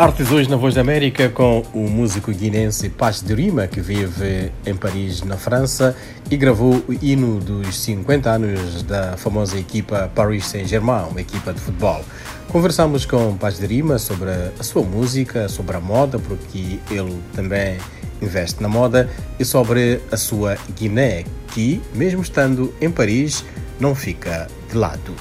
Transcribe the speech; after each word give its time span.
Artes 0.00 0.48
na 0.48 0.56
Voz 0.56 0.74
da 0.74 0.80
América 0.80 1.28
com 1.28 1.62
o 1.74 1.80
músico 1.80 2.32
guinense 2.32 2.88
Paz 2.88 3.20
de 3.20 3.34
Rima, 3.34 3.66
que 3.66 3.82
vive 3.82 4.50
em 4.64 4.74
Paris, 4.74 5.20
na 5.20 5.36
França, 5.36 5.94
e 6.30 6.38
gravou 6.38 6.82
o 6.88 6.94
hino 7.02 7.38
dos 7.38 7.78
50 7.80 8.30
anos 8.30 8.82
da 8.82 9.18
famosa 9.18 9.58
equipa 9.58 10.10
Paris 10.14 10.46
Saint-Germain, 10.46 11.10
uma 11.10 11.20
equipa 11.20 11.52
de 11.52 11.60
futebol. 11.60 12.02
Conversamos 12.48 13.04
com 13.04 13.36
Paz 13.36 13.58
de 13.58 13.66
Rima 13.66 13.98
sobre 13.98 14.30
a 14.58 14.62
sua 14.62 14.82
música, 14.82 15.50
sobre 15.50 15.76
a 15.76 15.80
moda, 15.80 16.18
porque 16.18 16.80
ele 16.90 17.20
também 17.34 17.76
investe 18.22 18.62
na 18.62 18.70
moda, 18.70 19.06
e 19.38 19.44
sobre 19.44 20.00
a 20.10 20.16
sua 20.16 20.56
Guiné, 20.78 21.24
que, 21.48 21.78
mesmo 21.94 22.22
estando 22.22 22.72
em 22.80 22.90
Paris, 22.90 23.44
não 23.78 23.94
fica 23.94 24.48
de 24.70 24.78
lado. 24.78 25.14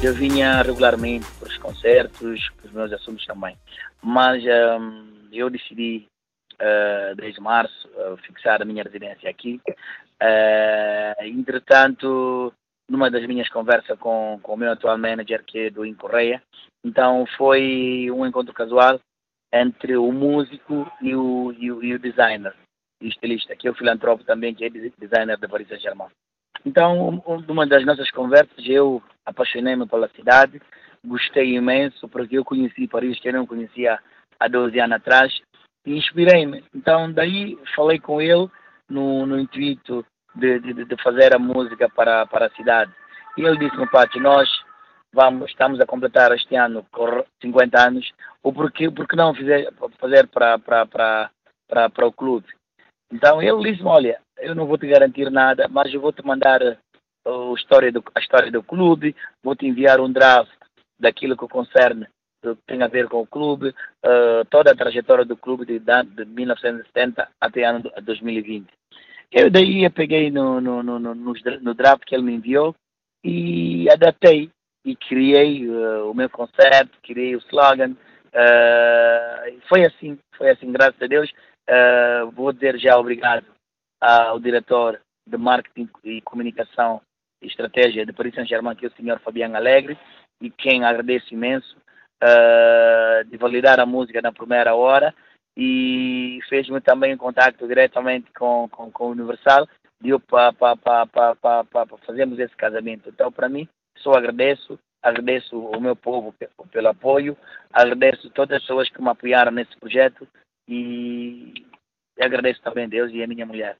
Eu 0.00 0.14
vinha 0.14 0.62
regularmente 0.62 1.26
para 1.40 1.48
os 1.48 1.58
concertos, 1.58 2.48
para 2.50 2.66
os 2.66 2.72
meus 2.72 2.92
assuntos 2.92 3.26
também. 3.26 3.56
Mas 4.00 4.44
um, 4.44 5.28
eu 5.32 5.50
decidi, 5.50 6.06
uh, 6.54 7.16
desde 7.16 7.40
março, 7.40 7.88
uh, 7.88 8.16
fixar 8.18 8.62
a 8.62 8.64
minha 8.64 8.84
residência 8.84 9.28
aqui. 9.28 9.60
Uh, 9.66 11.24
entretanto, 11.24 12.52
numa 12.88 13.10
das 13.10 13.26
minhas 13.26 13.48
conversas 13.48 13.98
com, 13.98 14.38
com 14.40 14.54
o 14.54 14.56
meu 14.56 14.70
atual 14.70 14.96
manager, 14.96 15.42
que 15.44 15.58
é 15.66 15.70
do 15.70 15.84
Incorreia, 15.84 16.40
então 16.84 17.26
foi 17.36 18.08
um 18.12 18.24
encontro 18.24 18.54
casual 18.54 19.00
entre 19.52 19.96
o 19.96 20.12
músico 20.12 20.88
e 21.02 21.12
o, 21.12 21.52
e 21.58 21.72
o, 21.72 21.82
e 21.82 21.94
o 21.94 21.98
designer, 21.98 22.54
o 23.02 23.06
estilista, 23.06 23.56
que 23.56 23.66
é 23.66 23.70
o 23.72 23.74
filantropo 23.74 24.22
também, 24.22 24.54
que 24.54 24.64
é 24.64 24.70
designer 24.70 25.36
da 25.38 25.48
Paris 25.48 25.66
Saint-Germain. 25.66 26.08
Então, 26.64 27.22
uma 27.48 27.66
das 27.66 27.84
nossas 27.84 28.10
conversas, 28.10 28.66
eu 28.66 29.02
apaixonei-me 29.24 29.86
pela 29.86 30.08
cidade, 30.08 30.60
gostei 31.04 31.54
imenso, 31.54 32.08
porque 32.08 32.38
eu 32.38 32.44
conheci 32.44 32.88
Paris 32.88 33.18
que 33.20 33.28
eu 33.28 33.32
não 33.32 33.46
conhecia 33.46 33.98
há 34.38 34.48
12 34.48 34.78
anos 34.80 34.96
atrás, 34.96 35.40
e 35.86 35.96
inspirei-me. 35.96 36.64
Então, 36.74 37.10
daí 37.12 37.58
falei 37.74 37.98
com 37.98 38.20
ele 38.20 38.48
no, 38.88 39.26
no 39.26 39.38
intuito 39.38 40.04
de, 40.34 40.58
de, 40.60 40.84
de, 40.84 41.02
fazer 41.02 41.34
a 41.34 41.38
música 41.38 41.88
para, 41.88 42.26
para 42.26 42.46
a 42.46 42.50
cidade. 42.50 42.92
E 43.36 43.42
ele 43.42 43.58
disse-me, 43.58 43.88
Pati, 43.88 44.18
nós 44.20 44.48
vamos, 45.12 45.50
estamos 45.50 45.80
a 45.80 45.86
completar 45.86 46.32
este 46.32 46.54
ano 46.56 46.84
50 47.40 47.80
anos, 47.80 48.12
o 48.42 48.52
porquê, 48.52 48.90
porque 48.90 49.16
não 49.16 49.34
fazer, 49.34 49.72
fazer 49.98 50.26
para, 50.28 50.58
para, 50.58 50.86
para, 50.86 51.30
para, 51.68 51.90
para 51.90 52.06
o 52.06 52.12
clube? 52.12 52.46
Então 53.10 53.42
ele 53.42 53.70
disse-me, 53.70 53.88
olha, 53.88 54.20
eu 54.40 54.54
não 54.54 54.66
vou 54.66 54.78
te 54.78 54.86
garantir 54.86 55.30
nada, 55.30 55.68
mas 55.68 55.92
eu 55.92 56.00
vou 56.00 56.12
te 56.12 56.24
mandar 56.24 56.62
a 56.62 57.54
história 57.54 57.92
do, 57.92 58.02
a 58.14 58.20
história 58.20 58.50
do 58.50 58.62
clube, 58.62 59.14
vou 59.42 59.54
te 59.54 59.66
enviar 59.66 60.00
um 60.00 60.10
draft 60.10 60.50
daquilo 60.98 61.36
que 61.36 61.46
concerne 61.48 62.06
que 62.40 62.54
tem 62.66 62.82
a 62.82 62.86
ver 62.86 63.08
com 63.08 63.20
o 63.20 63.26
clube, 63.26 63.68
uh, 63.68 64.44
toda 64.48 64.70
a 64.70 64.76
trajetória 64.76 65.24
do 65.24 65.36
clube 65.36 65.66
de, 65.66 65.80
de 65.80 66.24
1970 66.24 67.28
até 67.40 67.64
ano 67.64 67.90
2020. 68.02 68.66
Eu 69.32 69.50
daí 69.50 69.84
eu 69.84 69.90
peguei 69.90 70.30
no, 70.30 70.60
no, 70.60 70.82
no, 70.82 70.98
no, 70.98 71.14
no 71.14 71.74
draft 71.74 72.04
que 72.04 72.14
ele 72.14 72.24
me 72.24 72.34
enviou 72.34 72.74
e 73.24 73.90
adaptei 73.90 74.50
e 74.84 74.94
criei 74.94 75.68
uh, 75.68 76.08
o 76.08 76.14
meu 76.14 76.30
conceito, 76.30 76.96
criei 77.02 77.34
o 77.34 77.40
slogan. 77.40 77.96
Uh, 78.28 79.60
foi 79.68 79.84
assim, 79.84 80.16
foi 80.36 80.50
assim, 80.50 80.70
graças 80.70 81.02
a 81.02 81.06
Deus. 81.06 81.30
Uh, 81.68 82.30
vou 82.30 82.52
dizer 82.52 82.78
já 82.78 82.96
obrigado 82.96 83.44
ao 84.00 84.38
diretor 84.38 85.00
de 85.26 85.36
marketing 85.36 85.88
e 86.04 86.20
comunicação 86.22 87.00
e 87.42 87.46
estratégia 87.46 88.06
de 88.06 88.12
Paris 88.12 88.34
Saint-Germain, 88.34 88.74
que 88.74 88.86
é 88.86 88.88
o 88.88 88.92
senhor 88.92 89.20
Fabiano 89.20 89.56
Alegre, 89.56 89.98
e 90.40 90.50
quem 90.50 90.84
agradeço 90.84 91.32
imenso 91.34 91.76
uh, 92.22 93.24
de 93.28 93.36
validar 93.36 93.80
a 93.80 93.86
música 93.86 94.22
na 94.22 94.32
primeira 94.32 94.74
hora 94.74 95.14
e 95.56 96.38
fez-me 96.48 96.80
também 96.80 97.14
um 97.14 97.18
contato 97.18 97.66
diretamente 97.66 98.30
com, 98.32 98.68
com, 98.68 98.90
com 98.90 99.06
o 99.06 99.10
Universal 99.10 99.66
deu 100.00 100.20
para 100.20 100.52
pa, 100.52 100.76
pa, 100.76 101.06
pa, 101.06 101.34
pa, 101.34 101.64
pa, 101.64 101.86
fazermos 102.06 102.38
esse 102.38 102.54
casamento. 102.56 103.08
Então, 103.08 103.32
para 103.32 103.48
mim, 103.48 103.68
só 103.98 104.12
agradeço, 104.12 104.78
agradeço 105.02 105.58
o 105.58 105.80
meu 105.80 105.96
povo 105.96 106.34
pelo 106.70 106.88
apoio, 106.88 107.36
agradeço 107.72 108.30
todas 108.30 108.56
as 108.56 108.62
pessoas 108.62 108.88
que 108.88 109.02
me 109.02 109.08
apoiaram 109.08 109.50
nesse 109.50 109.76
projeto 109.78 110.26
e 110.68 111.66
e 112.18 112.24
agradeço 112.24 112.60
também 112.62 112.84
a 112.84 112.88
Deus 112.88 113.12
e 113.12 113.22
a 113.22 113.26
minha 113.26 113.46
mulher. 113.46 113.76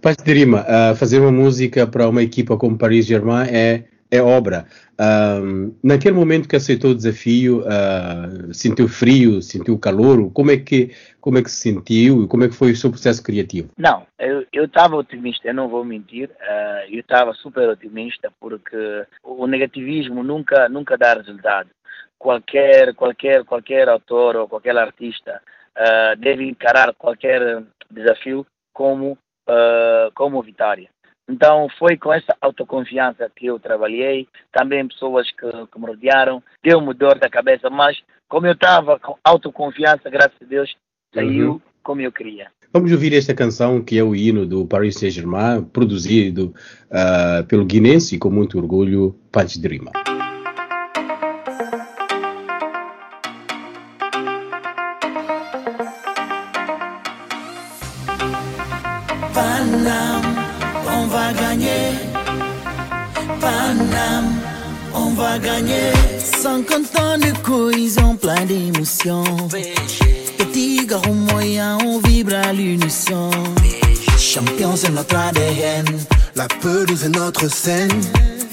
Paz 0.00 0.16
de 0.16 0.32
Rima, 0.32 0.62
uh, 0.62 0.96
fazer 0.96 1.20
uma 1.20 1.32
música 1.32 1.86
para 1.86 2.08
uma 2.08 2.22
equipa 2.22 2.56
como 2.56 2.78
Paris 2.78 3.06
Germain 3.06 3.48
é, 3.48 3.84
é 4.10 4.22
obra. 4.22 4.66
Uh, 4.94 5.76
naquele 5.82 6.14
momento 6.14 6.48
que 6.48 6.56
aceitou 6.56 6.92
o 6.92 6.94
desafio, 6.94 7.60
uh, 7.60 8.52
sentiu 8.54 8.88
frio, 8.88 9.42
sentiu 9.42 9.78
calor? 9.78 10.30
Como 10.32 10.50
é 10.50 10.56
que 10.56 10.92
como 11.20 11.38
é 11.38 11.42
que 11.42 11.50
se 11.50 11.60
sentiu 11.60 12.22
e 12.22 12.28
como 12.28 12.44
é 12.44 12.48
que 12.48 12.54
foi 12.54 12.72
o 12.72 12.76
seu 12.76 12.90
processo 12.90 13.22
criativo? 13.22 13.70
Não, 13.76 14.06
eu 14.52 14.64
estava 14.64 14.96
otimista, 14.96 15.48
eu 15.48 15.54
não 15.54 15.68
vou 15.68 15.84
mentir. 15.84 16.30
eu 16.88 17.00
estava 17.00 17.34
super 17.34 17.68
otimista 17.68 18.32
porque 18.40 19.04
o 19.22 19.46
negativismo 19.46 20.22
nunca 20.22 20.68
nunca 20.68 20.96
dá 20.96 21.14
resultado. 21.14 21.68
Qualquer 22.18 22.94
qualquer 22.94 23.44
qualquer 23.44 23.88
autor 23.88 24.36
ou 24.36 24.48
qualquer 24.48 24.76
artista 24.76 25.42
uh, 25.76 26.16
deve 26.18 26.44
encarar 26.44 26.92
qualquer 26.94 27.62
desafio 27.90 28.46
como, 28.72 29.12
uh, 29.48 30.10
como 30.14 30.42
vitória. 30.42 30.88
Então 31.28 31.68
foi 31.78 31.96
com 31.96 32.12
essa 32.12 32.36
autoconfiança 32.40 33.30
que 33.34 33.46
eu 33.46 33.58
trabalhei, 33.58 34.28
também 34.52 34.86
pessoas 34.86 35.30
que, 35.32 35.50
que 35.72 35.80
me 35.80 35.86
rodearam, 35.86 36.42
deu-me 36.62 36.94
dor 36.94 37.18
da 37.18 37.28
cabeça, 37.28 37.68
mas 37.68 38.00
como 38.28 38.46
eu 38.46 38.52
estava 38.52 38.98
com 38.98 39.16
autoconfiança, 39.24 40.08
graças 40.08 40.36
a 40.40 40.44
Deus, 40.44 40.76
saiu 41.12 41.52
uhum. 41.52 41.60
como 41.82 42.00
eu 42.00 42.12
queria. 42.12 42.48
Vamos 42.72 42.92
ouvir 42.92 43.12
esta 43.14 43.34
canção 43.34 43.82
que 43.82 43.98
é 43.98 44.02
o 44.02 44.14
hino 44.14 44.44
do 44.44 44.66
Paris 44.66 44.96
Saint-Germain, 44.96 45.64
produzido 45.64 46.54
uh, 46.90 47.44
pelo 47.46 47.64
guinense 47.64 48.18
com 48.18 48.30
muito 48.30 48.58
orgulho, 48.58 49.18
Punch 49.32 49.60
Dreamer. 49.60 50.15
Paname, 59.66 60.22
on 60.88 61.06
va 61.06 61.32
gagner. 61.32 61.90
Paname, 63.40 64.32
on 64.94 65.10
va 65.10 65.38
gagner. 65.38 65.92
50 66.18 67.00
ans 67.00 67.18
de 67.18 67.36
cohésion, 67.42 68.14
plein 68.16 68.44
d'émotions. 68.44 69.24
Petit 70.38 70.86
garou 70.86 71.12
moyen, 71.12 71.78
on 71.84 71.98
vibre 71.98 72.34
à 72.34 72.52
l'unisson. 72.52 73.30
Champion, 74.18 74.76
c'est 74.76 74.90
notre 74.92 75.16
ADN. 75.16 75.86
La 76.36 76.46
pelouse 76.46 77.04
est 77.04 77.08
notre 77.08 77.50
scène. 77.50 78.00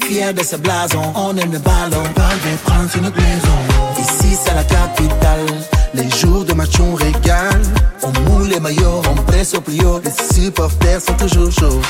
Fier 0.00 0.34
de 0.34 0.42
ce 0.42 0.56
blason, 0.56 1.12
on 1.14 1.36
aime 1.36 1.52
le 1.52 1.58
ballon. 1.58 2.02
Pas 2.14 2.34
de 2.44 2.56
prendre 2.64 2.90
sur 2.90 3.02
notre 3.02 3.20
maison. 3.20 3.58
Ici, 4.00 4.36
c'est 4.44 4.54
la 4.54 4.64
capitale. 4.64 5.73
Les 5.94 6.10
jours 6.10 6.44
de 6.44 6.52
match, 6.54 6.80
on 6.80 6.94
régale. 6.94 7.62
On 8.02 8.12
moule 8.28 8.48
les 8.48 8.60
maillots, 8.60 9.02
on 9.10 9.14
presse 9.22 9.54
au 9.54 9.60
plus 9.60 9.80
haut. 9.84 10.00
Les 10.04 10.34
supporters 10.34 11.00
sont 11.00 11.14
toujours 11.14 11.52
chauds. 11.52 11.80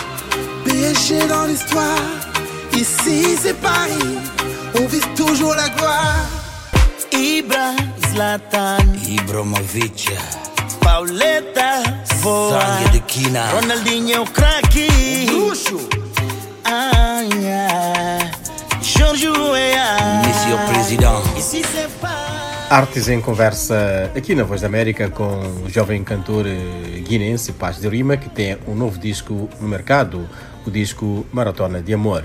PSG 0.65 1.26
dans 1.26 1.44
l'histoire. 1.47 1.98
Ici, 2.74 3.36
c'est 3.41 3.59
Paris. 3.60 4.18
On 4.78 4.86
vise 4.86 5.09
toujours 5.16 5.54
la 5.54 5.68
gloire. 5.71 6.27
Ibra, 7.12 7.72
Zlatan, 8.10 8.78
Ibrahimovic, 9.09 10.10
Pauleta, 10.80 11.83
Voa, 12.21 12.60
Sangue 12.60 12.92
de 12.92 12.98
Quina, 13.07 13.50
Ronaldinho, 13.53 14.24
craque. 14.24 14.91
Luxo, 15.28 15.80
yeah. 17.41 18.18
Jorge 18.83 19.28
Weah. 19.28 20.22
Monsieur 20.27 20.57
Président. 20.72 21.22
Ici, 21.39 21.62
c'est 21.74 21.89
Paris. 22.00 22.23
Artes 22.74 23.09
em 23.09 23.21
conversa 23.21 24.10
aqui 24.16 24.34
na 24.34 24.42
Voz 24.42 24.62
da 24.62 24.66
América 24.66 25.09
com 25.09 25.38
o 25.65 25.71
jovem 25.71 26.03
cantor 26.03 26.44
eh, 26.44 26.98
guinense 27.09 27.53
Paz 27.53 27.80
de 27.80 27.88
Rima, 27.88 28.16
que 28.16 28.28
tem 28.28 28.59
um 28.66 28.74
novo 28.74 28.98
disco 28.98 29.48
no 29.60 29.68
mercado, 29.68 30.28
o 30.66 30.71
disco 30.72 31.24
Maratona 31.32 31.80
de 31.80 31.94
Amor. 31.94 32.24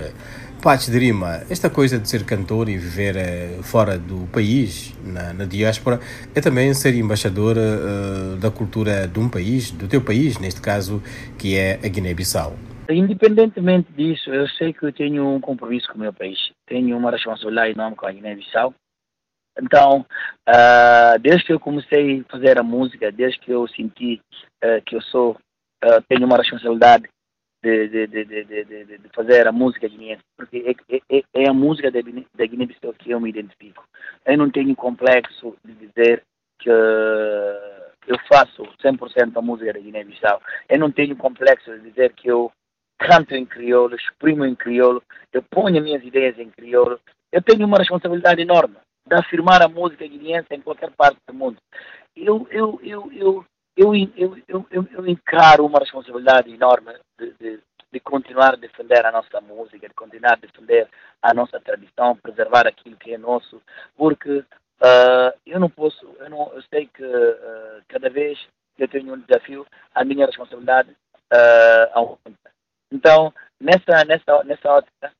Paz 0.60 0.86
de 0.86 0.98
Rima, 0.98 1.42
esta 1.48 1.70
coisa 1.70 2.00
de 2.00 2.08
ser 2.08 2.24
cantor 2.24 2.68
e 2.68 2.76
viver 2.76 3.14
eh, 3.16 3.58
fora 3.62 3.96
do 3.96 4.26
país, 4.32 4.92
na, 5.04 5.32
na 5.32 5.44
diáspora, 5.44 6.00
é 6.34 6.40
também 6.40 6.74
ser 6.74 6.96
embaixador 6.96 7.56
uh, 7.56 8.36
da 8.38 8.50
cultura 8.50 9.06
de 9.06 9.20
um 9.20 9.28
país, 9.28 9.70
do 9.70 9.86
teu 9.86 10.00
país, 10.00 10.36
neste 10.40 10.60
caso, 10.60 11.00
que 11.38 11.56
é 11.56 11.78
a 11.80 11.86
Guiné-Bissau. 11.86 12.56
Independentemente 12.90 13.86
disso, 13.96 14.30
eu 14.30 14.48
sei 14.48 14.72
que 14.72 14.84
eu 14.84 14.92
tenho 14.92 15.32
um 15.32 15.40
compromisso 15.40 15.86
com 15.92 15.94
o 15.94 16.00
meu 16.00 16.12
país. 16.12 16.38
Tenho 16.66 16.96
uma 16.96 17.12
responsabilidade 17.12 17.70
enorme 17.70 17.94
com 17.94 18.06
a 18.06 18.10
Guiné-Bissau. 18.10 18.74
Então, 19.58 20.06
uh, 20.48 21.18
desde 21.20 21.44
que 21.44 21.52
eu 21.52 21.60
comecei 21.60 22.20
a 22.20 22.32
fazer 22.32 22.58
a 22.58 22.62
música, 22.62 23.10
desde 23.10 23.38
que 23.40 23.50
eu 23.50 23.66
senti 23.68 24.20
uh, 24.64 24.82
que 24.86 24.96
eu 24.96 25.02
sou, 25.02 25.32
uh, 25.32 26.02
tenho 26.08 26.26
uma 26.26 26.36
responsabilidade 26.36 27.08
de, 27.62 27.88
de, 27.88 28.06
de, 28.06 28.24
de, 28.24 29.08
fazer 29.14 29.46
a 29.46 29.52
música 29.52 29.86
guineense, 29.86 30.22
porque 30.36 30.76
é, 30.88 30.96
é, 31.16 31.22
é 31.34 31.48
a 31.48 31.52
música 31.52 31.90
da, 31.90 32.00
da 32.00 32.46
Guiné-Bissau 32.46 32.94
que 32.94 33.10
eu 33.10 33.20
me 33.20 33.28
identifico. 33.28 33.84
Eu 34.24 34.38
não 34.38 34.50
tenho 34.50 34.74
complexo 34.74 35.54
de 35.62 35.74
dizer 35.74 36.22
que 36.58 36.70
eu 36.70 38.18
faço 38.32 38.62
100% 38.82 39.36
a 39.36 39.42
música 39.42 39.74
da 39.74 39.78
Guiné-Bissau. 39.78 40.40
Eu 40.70 40.78
não 40.78 40.90
tenho 40.90 41.14
complexo 41.16 41.70
de 41.70 41.90
dizer 41.90 42.14
que 42.14 42.28
eu 42.28 42.50
canto 42.98 43.34
em 43.34 43.44
crioulo, 43.44 43.94
exprimo 43.94 44.46
em 44.46 44.54
crioulo, 44.54 45.02
eu 45.30 45.42
ponho 45.42 45.82
minhas 45.82 46.02
ideias 46.02 46.38
em 46.38 46.48
crioulo. 46.48 46.98
Eu 47.30 47.42
tenho 47.42 47.66
uma 47.66 47.78
responsabilidade 47.78 48.40
enorme 48.40 48.76
de 49.06 49.14
afirmar 49.14 49.62
a 49.62 49.68
música 49.68 50.06
guineense 50.06 50.48
em 50.50 50.60
qualquer 50.60 50.90
parte 50.92 51.18
do 51.26 51.34
mundo. 51.34 51.56
Eu, 52.16 52.46
eu, 52.50 52.80
eu, 52.82 53.12
eu, 53.12 53.44
eu, 53.76 53.94
eu, 53.94 54.42
eu, 54.48 54.66
eu, 54.70 54.88
eu 54.92 55.06
encaro 55.06 55.66
uma 55.66 55.78
responsabilidade 55.78 56.52
enorme 56.52 56.92
de, 57.18 57.32
de, 57.40 57.60
de, 57.92 58.00
continuar 58.00 58.54
a 58.54 58.56
defender 58.56 59.04
a 59.04 59.12
nossa 59.12 59.40
música, 59.40 59.88
de 59.88 59.94
continuar 59.94 60.34
a 60.34 60.36
defender 60.46 60.88
a 61.22 61.32
nossa 61.32 61.60
tradição, 61.60 62.16
preservar 62.16 62.66
aquilo 62.66 62.96
que 62.96 63.14
é 63.14 63.18
nosso, 63.18 63.62
porque 63.96 64.38
uh, 64.38 65.32
eu 65.46 65.58
não 65.58 65.70
posso, 65.70 66.04
eu, 66.18 66.28
não, 66.28 66.52
eu 66.52 66.62
sei 66.62 66.86
que 66.92 67.04
uh, 67.04 67.82
cada 67.88 68.10
vez 68.10 68.38
que 68.76 68.82
eu 68.84 68.88
tenho 68.88 69.14
um 69.14 69.20
desafio, 69.20 69.66
a 69.94 70.04
minha 70.04 70.26
responsabilidade 70.26 70.90
uh, 70.90 71.90
aumenta. 71.92 72.50
Então, 72.92 73.32
nessa, 73.60 74.04
nessa, 74.04 74.44
nessa 74.44 74.68
ótica, 74.68 75.12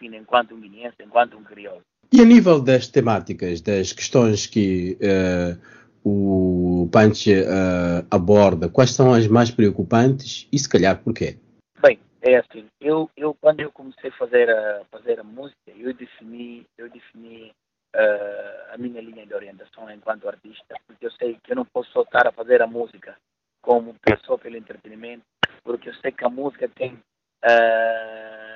define 0.00 0.16
enquanto 0.16 0.54
um 0.54 0.60
guineense, 0.60 0.96
enquanto 1.02 1.36
um 1.36 1.44
crioulo. 1.44 1.82
E 2.12 2.20
a 2.20 2.24
nível 2.24 2.60
das 2.60 2.88
temáticas, 2.88 3.60
das 3.60 3.92
questões 3.92 4.46
que 4.46 4.98
uh, 5.00 5.60
o 6.02 6.88
Punch 6.90 7.30
uh, 7.30 8.06
aborda, 8.10 8.68
quais 8.68 8.90
são 8.90 9.12
as 9.12 9.28
mais 9.28 9.50
preocupantes 9.50 10.48
e 10.50 10.58
se 10.58 10.68
calhar 10.68 11.00
porquê? 11.02 11.38
Bem, 11.80 12.00
é 12.22 12.36
assim, 12.36 12.66
eu, 12.80 13.08
eu 13.16 13.36
quando 13.40 13.60
eu 13.60 13.70
comecei 13.70 14.10
a 14.10 14.16
fazer 14.16 14.50
a, 14.50 14.82
fazer 14.90 15.20
a 15.20 15.24
música, 15.24 15.70
eu 15.76 15.94
defini, 15.94 16.66
eu 16.76 16.90
defini 16.90 17.52
uh, 17.94 18.74
a 18.74 18.78
minha 18.78 19.00
linha 19.00 19.26
de 19.26 19.34
orientação 19.34 19.88
enquanto 19.90 20.28
artista, 20.28 20.74
porque 20.86 21.06
eu 21.06 21.12
sei 21.12 21.38
que 21.44 21.52
eu 21.52 21.56
não 21.56 21.64
posso 21.64 21.90
só 21.92 22.02
estar 22.02 22.26
a 22.26 22.32
fazer 22.32 22.60
a 22.60 22.66
música 22.66 23.14
como 23.62 23.94
pessoa 24.00 24.38
pelo 24.38 24.56
entretenimento, 24.56 25.22
porque 25.62 25.90
eu 25.90 25.94
sei 25.96 26.10
que 26.10 26.24
a 26.24 26.30
música 26.30 26.68
tem 26.68 26.94
uh, 26.94 28.49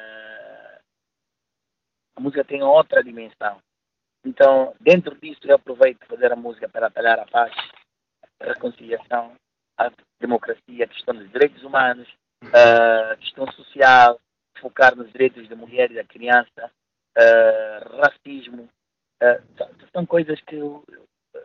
a 2.16 2.20
música 2.20 2.44
tem 2.44 2.62
outra 2.62 3.02
dimensão. 3.02 3.58
Então, 4.24 4.74
dentro 4.80 5.14
disso, 5.16 5.40
eu 5.44 5.56
aproveito 5.56 6.06
fazer 6.06 6.32
a 6.32 6.36
música 6.36 6.68
para 6.68 6.86
atalhar 6.86 7.18
a 7.18 7.26
paz, 7.26 7.52
a 8.40 8.46
reconciliação, 8.46 9.34
a 9.76 9.90
democracia, 10.20 10.84
a 10.84 10.88
questão 10.88 11.14
dos 11.14 11.30
direitos 11.30 11.62
humanos, 11.62 12.08
uh, 12.44 13.16
questão 13.18 13.50
social, 13.52 14.18
focar 14.58 14.96
nos 14.96 15.10
direitos 15.12 15.48
da 15.48 15.56
mulher 15.56 15.90
e 15.90 15.96
da 15.96 16.04
criança, 16.04 16.70
racismo. 18.00 18.68
São 19.92 20.06
coisas 20.06 20.40
que 20.42 20.56
eu, 20.56 20.84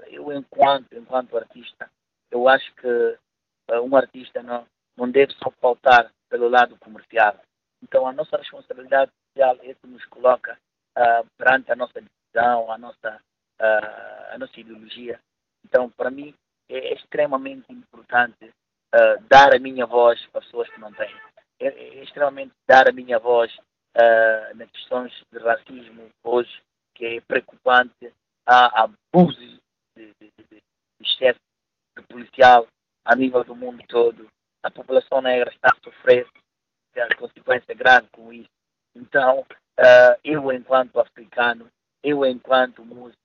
eu, 0.07 0.31
enquanto, 0.31 0.93
enquanto 0.93 1.37
artista, 1.37 1.89
eu 2.31 2.47
acho 2.47 2.73
que 2.75 2.87
uh, 2.87 3.81
um 3.81 3.95
artista 3.95 4.41
não, 4.43 4.65
não 4.95 5.09
deve 5.09 5.33
só 5.33 5.51
faltar 5.59 6.11
pelo 6.29 6.47
lado 6.47 6.77
comercial. 6.77 7.37
Então, 7.81 8.07
a 8.07 8.13
nossa 8.13 8.37
responsabilidade 8.37 9.11
social 9.39 9.57
é 9.61 9.73
que 9.73 9.87
nos 9.87 10.05
coloca 10.05 10.57
perante 11.37 11.71
a 11.71 11.75
nossa 11.75 12.01
decisão, 12.01 12.71
a 12.71 12.77
nossa, 12.77 13.21
a 13.59 14.37
nossa 14.37 14.59
ideologia. 14.59 15.19
Então, 15.63 15.89
para 15.89 16.11
mim, 16.11 16.33
é 16.67 16.93
extremamente 16.93 17.71
importante 17.71 18.45
uh, 18.45 19.23
dar 19.27 19.55
a 19.55 19.59
minha 19.59 19.85
voz 19.85 20.23
para 20.27 20.41
pessoas 20.41 20.69
que 20.69 20.79
não 20.79 20.91
têm. 20.93 21.13
É, 21.59 21.67
é 21.67 22.03
extremamente 22.03 22.51
dar 22.67 22.87
a 22.87 22.91
minha 22.91 23.17
voz 23.17 23.53
uh, 23.55 24.55
nas 24.55 24.69
questões 24.71 25.11
de 25.31 25.39
racismo 25.39 26.09
hoje, 26.23 26.61
que 26.95 27.05
é 27.05 27.21
preocupante. 27.21 28.13
Há 28.45 28.83
abusos 28.83 29.59
de, 29.95 30.11
de, 30.19 30.31
de, 30.49 30.63
excesso 31.01 31.39
de 31.97 32.03
policial 32.07 32.67
a 33.05 33.15
nível 33.15 33.43
do 33.43 33.55
mundo 33.55 33.83
todo. 33.87 34.27
A 34.63 34.69
população 34.69 35.21
negra 35.21 35.51
está 35.51 35.69
a 35.69 35.83
sofrer 35.83 36.27
a 36.97 37.15
consequência 37.15 37.73
grave 37.73 38.07
com 38.11 38.33
isso. 38.33 38.58
Então, 38.95 39.39
uh, 39.79 40.19
eu 40.23 40.51
enquanto 40.51 40.99
africano, 40.99 41.67
eu 42.03 42.25
enquanto 42.25 42.83
músico, 42.83 43.17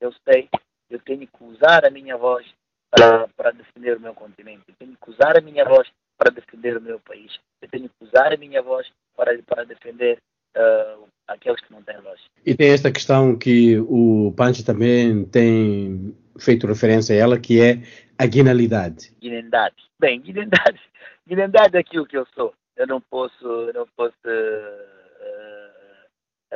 eu 0.00 0.12
sei, 0.28 0.48
eu 0.90 0.98
tenho 1.00 1.26
que 1.26 1.44
usar 1.44 1.84
a 1.84 1.90
minha 1.90 2.16
voz 2.16 2.46
para, 2.90 3.28
para 3.28 3.50
defender 3.50 3.96
o 3.96 4.00
meu 4.00 4.14
continente. 4.14 4.62
Eu 4.68 4.74
tenho 4.78 4.96
que 4.96 5.10
usar 5.10 5.36
a 5.36 5.40
minha 5.40 5.64
voz 5.64 5.88
para 6.16 6.30
defender 6.30 6.76
o 6.76 6.80
meu 6.80 7.00
país. 7.00 7.38
Eu 7.60 7.68
tenho 7.68 7.88
que 7.88 8.04
usar 8.04 8.32
a 8.32 8.36
minha 8.36 8.62
voz 8.62 8.86
para, 9.16 9.36
para 9.42 9.64
defender 9.64 10.18
uh, 10.56 11.06
aqueles 11.26 11.60
que 11.60 11.72
não 11.72 11.82
têm 11.82 12.00
voz. 12.00 12.20
E 12.44 12.54
tem 12.54 12.70
esta 12.70 12.92
questão 12.92 13.36
que 13.36 13.78
o 13.78 14.32
Pancho 14.36 14.64
também 14.64 15.24
tem 15.26 16.16
feito 16.38 16.66
referência 16.66 17.14
a 17.14 17.18
ela, 17.18 17.38
que 17.38 17.60
é 17.60 17.82
a 18.18 18.26
guinalidade. 18.26 19.12
Guinendade. 19.20 19.76
Bem, 19.98 20.20
guinendade, 20.20 20.80
guinendade 21.26 21.76
é 21.76 21.80
aquilo 21.80 22.06
que 22.06 22.16
eu 22.16 22.26
sou. 22.34 22.54
Eu 22.76 22.86
não 22.86 23.00
posso, 23.00 23.44
eu 23.44 23.72
não 23.72 23.86
posso 23.96 24.14
uh, 24.26 24.95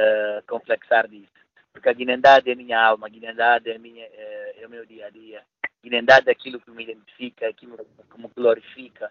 uh, 0.01 0.43
complexar 0.47 1.07
disso. 1.07 1.31
Porque 1.73 1.89
a 1.89 1.93
guinendade 1.93 2.51
é 2.51 2.55
minha 2.55 2.81
alma, 2.81 3.07
a 3.07 3.11
guinendade 3.11 3.71
é, 3.71 3.79
minha, 3.79 4.05
é, 4.05 4.63
é 4.63 4.67
o 4.67 4.71
meu 4.71 4.85
dia 4.85 5.07
a 5.07 5.11
dia. 5.11 5.43
Guinendade 5.83 6.29
é 6.29 6.33
aquilo 6.33 6.61
que 6.61 6.71
me 6.71 6.83
identifica, 6.83 7.49
aquilo 7.49 7.77
que 7.77 8.21
me 8.21 8.31
glorifica. 8.37 9.11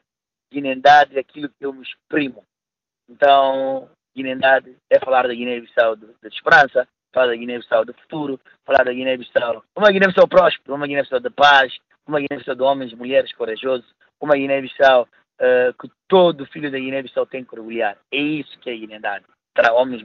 Guinendade 0.51 1.15
é 1.15 1.19
aquilo 1.21 1.49
que 1.49 1.65
eu 1.65 1.73
me 1.73 1.83
exprimo. 1.83 2.43
Então, 3.07 3.89
Guinendade 4.15 4.75
é 4.89 4.99
falar 4.99 5.27
da 5.27 5.33
Guiné-Bissau 5.33 5.95
da 5.95 6.27
esperança, 6.27 6.87
falar 7.13 7.27
da 7.27 7.35
Guiné-Bissau 7.35 7.85
do 7.85 7.93
futuro, 7.93 8.39
falar 8.65 8.83
da 8.83 8.93
Guiné-Bissau, 8.93 9.63
uma 9.75 9.91
Guiné-Bissau 9.91 10.27
próspera, 10.27 10.75
uma 10.75 10.85
Guiné-Bissau 10.85 11.19
de 11.19 11.29
paz, 11.29 11.75
uma 12.05 12.19
Guiné-Bissau 12.19 12.55
de 12.55 12.61
homens 12.61 12.93
mulheres 12.93 13.33
corajosos, 13.33 13.93
uma 14.19 14.35
Guiné-Bissau 14.35 15.07
uh, 15.39 15.73
que 15.79 15.89
todo 16.07 16.45
filho 16.47 16.71
da 16.71 16.77
Guiné-Bissau 16.77 17.25
tem 17.25 17.43
que 17.43 17.55
orgulhar. 17.55 17.97
É 18.11 18.17
isso 18.17 18.59
que 18.59 18.69
é 18.69 18.75
Guinendade. 18.75 19.25
Para 19.53 19.73
homens 19.73 20.03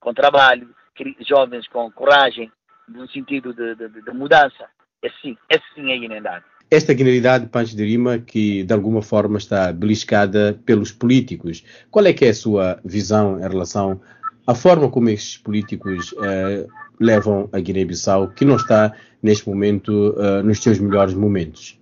com 0.00 0.14
trabalho, 0.14 0.74
jovens 1.20 1.68
com 1.68 1.90
coragem, 1.90 2.50
no 2.88 3.08
sentido 3.08 3.54
de, 3.54 3.74
de, 3.74 3.88
de 3.88 4.10
mudança. 4.12 4.66
É 5.02 5.08
sim, 5.22 5.36
é 5.48 5.58
sim 5.74 5.92
a 5.92 5.96
Guinendade. 5.96 6.44
Esta 6.70 6.94
guinalidade 6.94 7.44
de 7.44 7.50
Pancho 7.50 7.76
de 7.76 7.84
Rima, 7.84 8.18
que 8.18 8.62
de 8.62 8.72
alguma 8.72 9.02
forma 9.02 9.38
está 9.38 9.72
beliscada 9.72 10.60
pelos 10.64 10.92
políticos, 10.92 11.64
qual 11.90 12.06
é 12.06 12.12
que 12.12 12.24
é 12.24 12.28
a 12.28 12.34
sua 12.34 12.80
visão 12.84 13.38
em 13.38 13.48
relação 13.48 14.00
à 14.46 14.54
forma 14.54 14.88
como 14.88 15.08
estes 15.08 15.36
políticos 15.36 16.14
eh, 16.22 16.66
levam 17.00 17.48
a 17.52 17.58
Guiné-Bissau, 17.58 18.28
que 18.28 18.44
não 18.44 18.54
está 18.54 18.94
neste 19.20 19.48
momento 19.48 20.14
eh, 20.16 20.42
nos 20.42 20.62
seus 20.62 20.78
melhores 20.78 21.12
momentos? 21.12 21.76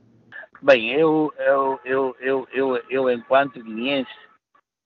Bem, 0.62 0.90
eu, 0.92 1.30
eu, 1.38 1.80
eu, 1.84 2.16
eu, 2.18 2.48
eu, 2.50 2.82
eu 2.88 3.10
enquanto 3.10 3.62
guineense, 3.62 4.10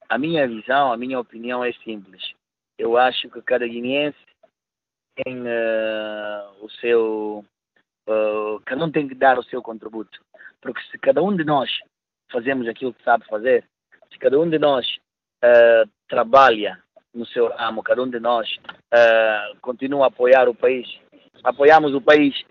a 0.09 0.19
minha 0.19 0.49
visão, 0.49 0.93
a 0.93 0.97
minha 0.97 1.21
opinião 1.21 1.65
é 1.65 1.73
simples. 1.85 2.35
Eu 2.83 2.97
acho 2.97 3.29
que 3.31 3.41
cada 3.43 3.67
guineense 3.67 4.19
tem 5.17 5.41
uh, 5.41 6.65
o 6.65 6.71
seu 6.81 7.45
Uh, 8.09 8.61
cada 8.65 8.85
um 8.85 8.91
tem 8.91 9.07
que 9.07 9.15
dar 9.15 9.39
o 9.39 9.45
seu 9.45 9.62
contributo. 9.62 10.21
Porque 10.61 10.81
se 10.91 10.99
cada 10.99 11.23
um 11.23 11.35
de 11.37 11.45
nós 11.45 11.71
fazemos 12.31 12.67
aquilo 12.67 12.93
que 12.93 13.03
sabe 13.05 13.25
fazer, 13.27 13.65
se 14.12 14.19
cada 14.19 14.39
um 14.41 14.49
de 14.49 14.59
nós 14.59 14.87
uh, 15.45 15.89
trabalha 16.09 16.83
no 17.15 17.25
seu 17.27 17.49
ramo, 17.49 17.83
cada 17.83 18.03
um 18.03 18.11
de 18.11 18.19
nós 18.19 18.49
uh, 18.93 19.57
continua 19.61 20.07
a 20.07 20.09
apoiar 20.09 20.49
o 20.49 20.55
país, 20.55 20.89
apoiamos 21.45 21.95
o 21.95 22.01
país, 22.01 22.45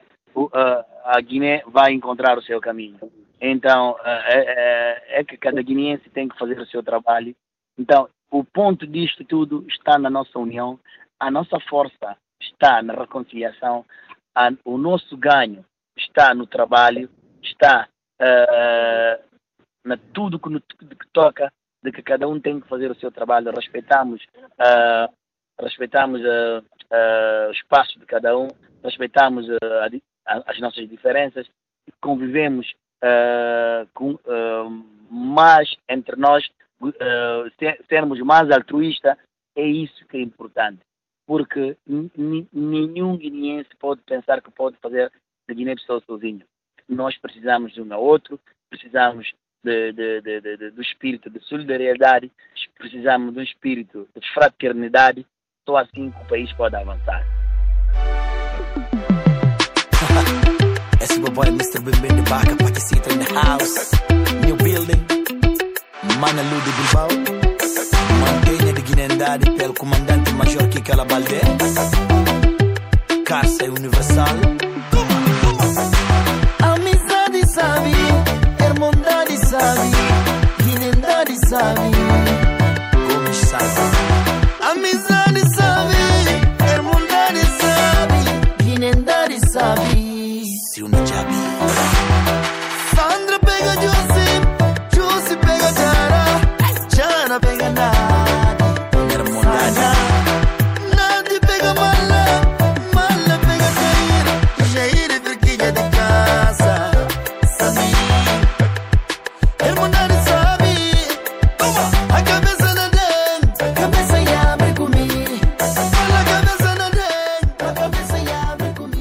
a 1.04 1.20
Guiné 1.20 1.64
vai 1.68 1.92
encontrar 1.92 2.38
o 2.38 2.44
seu 2.44 2.62
caminho. 2.62 2.98
Então, 3.42 3.98
é, 4.06 5.18
é, 5.18 5.20
é 5.20 5.24
que 5.24 5.36
cada 5.36 5.62
guineense 5.62 6.10
tem 6.12 6.30
que 6.30 6.38
fazer 6.38 6.58
o 6.60 6.66
seu 6.68 6.82
trabalho. 6.84 7.36
Então, 7.78 8.08
o 8.32 8.44
ponto 8.46 8.88
disto 8.88 9.26
tudo 9.26 9.66
está 9.68 10.00
na 10.00 10.10
nossa 10.10 10.40
união, 10.40 10.80
a 11.20 11.30
nossa 11.30 11.60
força 11.70 12.18
está 12.42 12.82
na 12.82 12.94
reconciliação, 12.94 13.86
a, 14.34 14.50
o 14.64 14.78
nosso 14.78 15.18
ganho 15.18 15.66
está 15.98 16.34
no 16.34 16.48
trabalho, 16.48 17.10
está 17.44 17.88
uh, 18.22 19.24
na 19.84 19.98
tudo 20.14 20.40
que, 20.40 20.50
no, 20.50 20.62
que, 20.62 21.08
toca, 21.12 21.52
de 21.84 21.92
que 21.92 22.02
cada 22.02 22.28
um 22.28 22.40
tem 22.40 22.62
que 22.62 22.68
fazer 22.68 22.90
o 22.90 22.96
seu 22.96 23.12
trabalho, 23.12 23.52
respeitamos, 23.52 24.24
uh, 24.38 25.14
respeitamos 25.60 26.22
uh, 26.22 27.50
o 27.50 27.52
espaço 27.52 28.00
de 28.00 28.06
cada 28.06 28.38
um, 28.38 28.48
respeitamos 28.84 29.46
as 30.26 30.60
nossas 30.60 30.90
diferenças, 30.90 31.48
convivemos 32.02 32.74
com, 33.94 34.18
mais 35.10 35.74
entre 35.88 36.16
nós 36.16 36.44
uh, 36.90 37.86
sermos 37.88 38.20
mais 38.22 38.50
altruístas, 38.52 39.18
é 39.56 39.66
isso 39.66 40.06
que 40.08 40.18
é 40.18 40.22
importante. 40.22 40.80
Porque 41.26 41.78
nenhum 41.88 43.18
guineense 43.18 43.70
pode 43.80 44.02
pensar 44.02 44.42
que 44.42 44.52
pode 44.52 44.76
fazer 44.78 45.12
de 45.48 45.56
Guiné-Bissau 45.56 46.02
sozinho. 46.02 46.42
Nós 46.90 47.18
precisamos 47.18 47.74
de 47.74 47.82
um 47.82 47.94
ao 47.94 48.04
outro, 48.04 48.40
precisamos 48.70 49.32
de, 49.64 49.94
de, 49.94 50.22
de, 50.22 50.72
do 50.72 50.82
espírito 50.82 51.30
de 51.30 51.40
solidariedade, 51.42 52.32
precisamos 52.78 53.34
do 53.34 53.42
espírito 53.42 54.08
de 54.16 54.34
fraternidade, 54.34 55.26
só 55.68 55.78
assim 55.78 56.12
que 56.12 56.22
o 56.22 56.28
país 56.28 56.52
pode 56.54 56.76
avançar. 56.76 57.22
Esse 61.02 61.20
boy 61.20 61.48
Mr. 61.48 61.80
Bim 61.80 61.92
Bim 62.02 62.16
de 62.16 62.22
Baca, 62.30 62.56
Paquicita 62.58 63.14
in 63.14 63.20
the 63.20 63.34
house, 63.34 63.92
new 64.46 64.56
building, 64.58 65.11
Manalu 66.22 66.62
de 66.62 66.72
Bilbao, 66.72 67.08
Mantenha 68.22 68.74
de 68.74 68.82
Guinendade 68.84 69.50
pelo 69.58 69.74
comandante 69.74 70.32
Major 70.36 70.68
Kika 70.70 70.96
Labalde, 70.96 71.42
Carça 73.26 73.64
Universal, 73.66 74.38
Amizade 76.62 77.44
sabe, 77.52 77.92
Irmandade 78.64 79.38
sabe, 79.48 79.92
Guinendade 80.64 81.36
sabe, 81.50 81.90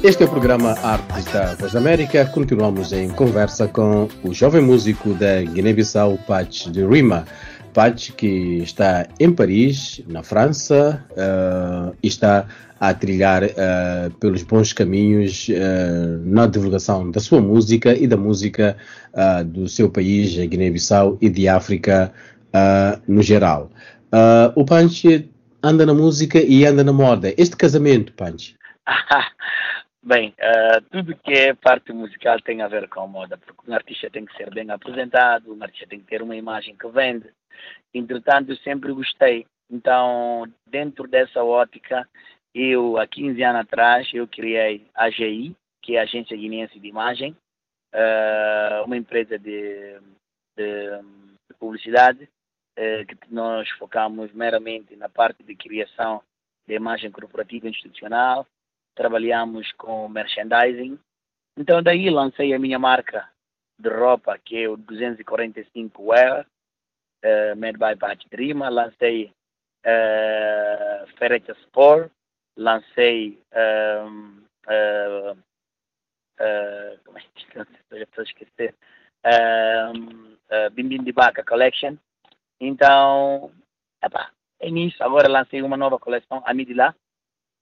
Este 0.03 0.23
é 0.23 0.25
o 0.25 0.29
programa 0.29 0.71
Artes 0.81 1.25
da 1.25 1.53
Voz 1.53 1.73
da 1.73 1.79
América. 1.79 2.25
Continuamos 2.25 2.91
em 2.91 3.07
conversa 3.09 3.67
com 3.67 4.09
o 4.23 4.33
jovem 4.33 4.59
músico 4.59 5.13
da 5.13 5.43
Guiné-Bissau, 5.43 6.17
Patch 6.25 6.69
de 6.69 6.83
Rima. 6.83 7.23
Patch 7.71 8.09
que 8.13 8.57
está 8.63 9.07
em 9.19 9.31
Paris, 9.31 10.01
na 10.07 10.23
França, 10.23 11.05
uh, 11.11 11.95
está 12.01 12.47
a 12.79 12.95
trilhar 12.95 13.43
uh, 13.43 14.11
pelos 14.19 14.41
bons 14.41 14.73
caminhos 14.73 15.47
uh, 15.49 16.19
na 16.25 16.47
divulgação 16.47 17.11
da 17.11 17.19
sua 17.19 17.39
música 17.39 17.93
e 17.93 18.07
da 18.07 18.17
música 18.17 18.75
do 19.45 19.69
seu 19.69 19.87
país, 19.87 20.37
a 20.39 20.45
Guiné-Bissau, 20.47 21.19
e 21.21 21.29
de 21.29 21.47
África 21.47 22.11
no 23.07 23.21
geral. 23.21 23.69
o 24.55 24.65
Punch 24.65 25.29
anda 25.61 25.85
na 25.85 25.93
música 25.93 26.39
e 26.39 26.65
anda 26.65 26.83
na 26.83 26.91
moda. 26.91 27.33
Este 27.37 27.55
casamento, 27.55 28.13
Punch, 28.13 28.55
Bem, 30.03 30.33
uh, 30.39 30.81
tudo 30.89 31.15
que 31.15 31.31
é 31.31 31.53
parte 31.53 31.93
musical 31.93 32.41
tem 32.41 32.63
a 32.63 32.67
ver 32.67 32.89
com 32.89 33.05
moda, 33.07 33.37
porque 33.37 33.69
um 33.69 33.73
artista 33.73 34.09
tem 34.09 34.25
que 34.25 34.35
ser 34.35 34.49
bem 34.49 34.67
apresentado, 34.71 35.53
um 35.53 35.61
artista 35.61 35.85
tem 35.85 35.99
que 35.99 36.07
ter 36.07 36.23
uma 36.23 36.35
imagem 36.35 36.75
que 36.75 36.87
vende. 36.87 37.31
Entretanto, 37.93 38.51
eu 38.51 38.57
sempre 38.57 38.91
gostei. 38.93 39.45
Então, 39.69 40.51
dentro 40.65 41.07
dessa 41.07 41.43
ótica, 41.43 42.09
eu, 42.53 42.97
há 42.97 43.05
15 43.05 43.43
anos 43.43 43.61
atrás, 43.61 44.09
eu 44.11 44.27
criei 44.27 44.87
a 44.95 45.05
AGI, 45.05 45.55
que 45.83 45.95
é 45.95 45.99
a 45.99 46.03
Agência 46.03 46.35
Guineense 46.35 46.79
de 46.79 46.87
Imagem, 46.87 47.37
uh, 47.93 48.83
uma 48.83 48.97
empresa 48.97 49.37
de, 49.37 49.99
de, 50.57 50.97
de 50.97 51.57
publicidade, 51.59 52.23
uh, 52.23 53.05
que 53.05 53.15
nós 53.29 53.69
focamos 53.77 54.33
meramente 54.33 54.95
na 54.95 55.07
parte 55.07 55.43
de 55.43 55.55
criação 55.55 56.23
de 56.67 56.73
imagem 56.73 57.11
corporativa 57.11 57.69
institucional, 57.69 58.47
trabalhamos 59.01 59.71
com 59.73 60.07
merchandising. 60.07 60.99
Então 61.57 61.81
daí 61.81 62.07
lancei 62.07 62.53
a 62.53 62.59
minha 62.59 62.77
marca 62.77 63.27
de 63.79 63.89
roupa, 63.89 64.37
que 64.37 64.63
é 64.63 64.69
o 64.69 64.77
245 64.77 66.03
Wear, 66.03 66.45
uh, 67.25 67.55
made 67.57 67.79
by 67.79 67.95
Patch 67.97 68.27
Drima. 68.29 68.69
Lancei 68.69 69.33
uh, 69.85 71.07
Ferrecha 71.17 71.53
Sport, 71.63 72.11
lancei 72.55 73.41
um, 74.05 74.43
uh, 74.67 75.31
uh, 75.31 76.99
como 77.03 77.17
é 77.17 77.21
que 77.21 77.57
já 77.57 77.63
estou 78.03 78.21
a 78.21 78.23
esquecer, 78.23 78.75
um, 79.95 80.33
uh, 80.33 80.69
Bimbim 80.73 81.03
de 81.03 81.11
Baca 81.11 81.43
Collection. 81.43 81.97
Então, 82.59 83.51
epá, 84.03 84.29
é 84.59 84.69
nisso. 84.69 85.03
Agora 85.03 85.27
lancei 85.27 85.63
uma 85.63 85.75
nova 85.75 85.97
coleção, 85.97 86.43
a 86.45 86.53
Midila, 86.53 86.95